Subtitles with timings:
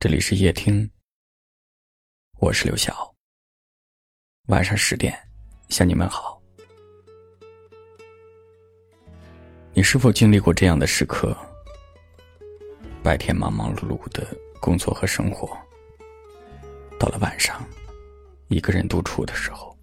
[0.00, 0.88] 这里是夜听，
[2.38, 3.12] 我是刘晓。
[4.46, 5.12] 晚上十点，
[5.70, 6.40] 向你们好。
[9.72, 11.36] 你是否经历过这样的时刻？
[13.02, 14.24] 白天忙忙碌碌的
[14.60, 15.58] 工作和生活，
[16.96, 17.60] 到了晚上，
[18.46, 19.76] 一个人独处的时候，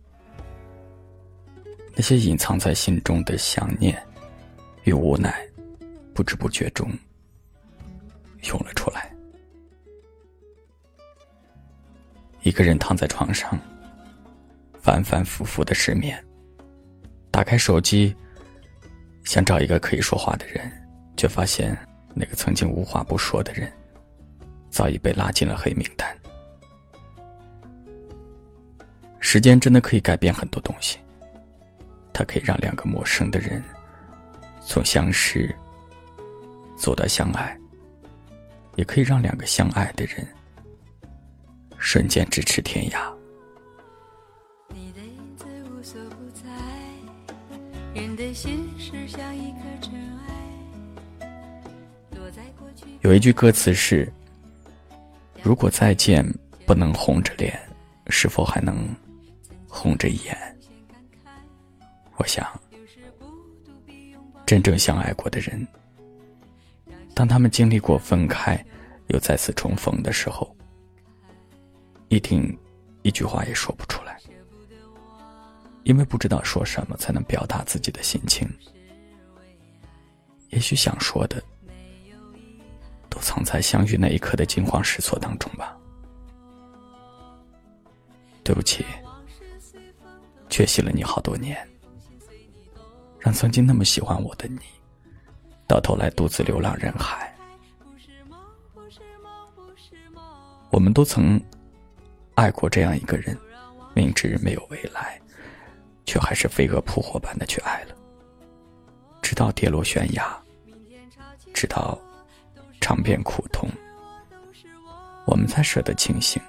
[1.94, 4.02] 那些隐藏在心中的想念
[4.86, 5.46] 与无奈，
[6.14, 6.90] 不知不觉中
[8.44, 9.14] 涌了出来。
[12.46, 13.60] 一个人躺在床上，
[14.80, 16.24] 反反复复的失眠。
[17.32, 18.16] 打开手机，
[19.24, 20.72] 想找一个可以说话的人，
[21.18, 21.76] 却发现
[22.14, 23.74] 那个曾经无话不说的人，
[24.70, 26.08] 早已被拉进了黑名单。
[29.20, 31.00] 时间真的可以改变很多东西，
[32.14, 33.62] 它可以让两个陌生的人
[34.62, 35.54] 从相识
[36.78, 37.58] 走到相爱，
[38.76, 40.24] 也可以让两个相爱的人。
[41.86, 43.14] 瞬间咫尺天涯。
[53.02, 54.12] 有一句歌词是
[55.44, 56.26] ：“如果再见
[56.66, 57.56] 不能红着脸，
[58.08, 58.76] 是否还能
[59.68, 60.36] 红着眼？”
[62.18, 62.44] 我想，
[64.44, 65.68] 真正相爱过的人，
[67.14, 68.60] 当他们经历过分开，
[69.10, 70.52] 又再次重逢的时候。
[72.08, 72.58] 一听
[73.02, 74.20] 一句话也说不出来，
[75.84, 78.48] 因为不知道说什么才能表达自己的心情。
[80.50, 81.44] 也许想说的，
[83.10, 85.76] 都藏在相遇那一刻的惊慌失措当中吧。
[88.44, 88.86] 对不起，
[90.50, 91.68] 缺席了你好多年，
[93.20, 94.60] 让曾经那么喜欢我的你，
[95.68, 97.36] 到头来独自流浪人海。
[100.70, 101.42] 我们都曾。
[102.36, 103.38] 爱过这样一个人，
[103.94, 105.20] 明知没有未来，
[106.06, 107.96] 却还是飞蛾扑火般的去爱了。
[109.22, 110.38] 直到跌落悬崖，
[111.54, 111.98] 直到
[112.82, 113.70] 尝遍苦痛，
[115.26, 116.42] 我们才舍得清醒。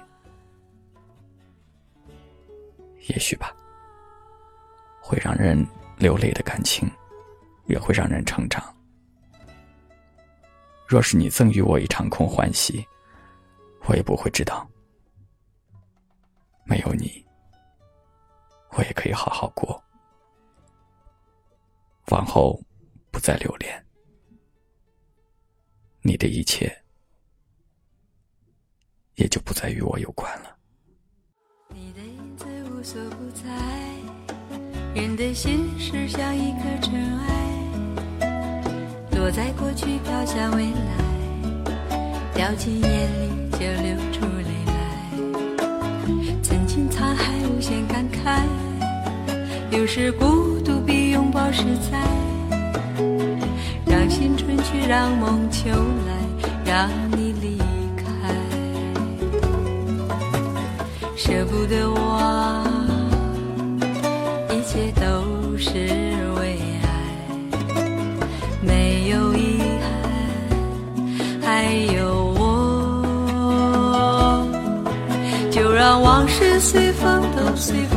[3.07, 3.55] 也许吧，
[5.01, 5.65] 会让人
[5.97, 6.89] 流泪的感情，
[7.65, 8.61] 也会让人成长。
[10.85, 12.85] 若是你赠予我一场空欢喜，
[13.85, 14.69] 我也不会知道。
[16.67, 17.25] 没有你，
[18.71, 19.81] 我也可以好好过。
[22.11, 22.61] 往后
[23.11, 23.85] 不再留恋，
[26.01, 26.71] 你的一切
[29.15, 30.57] 也就不再与我有关了。
[31.69, 33.43] 你的影子无所不在，
[34.93, 37.27] 人的心事像一颗尘埃，
[39.11, 44.36] 落在过去，飘向未来，掉进眼里就流出
[49.87, 51.97] 是孤独比拥抱实在。
[53.85, 55.69] 让青春去，让梦秋
[56.05, 56.13] 来，
[56.65, 57.57] 让你离
[57.95, 58.05] 开。
[61.15, 62.61] 舍不得我，
[64.49, 65.71] 一切都是
[66.37, 66.85] 为爱，
[68.61, 69.87] 没有遗憾，
[71.41, 72.45] 还有我，
[75.49, 75.71] 就。
[75.77, 77.96] 让往事随风，都随风，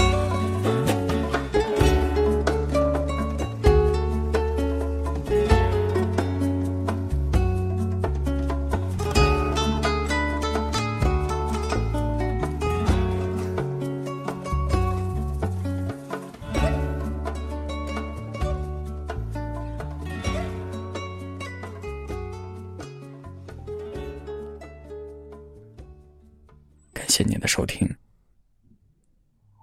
[27.21, 27.87] 谢您的收听，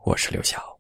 [0.04, 0.77] 我是刘晓。